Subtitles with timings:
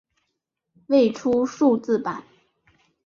[0.87, 2.23] 未出数字版。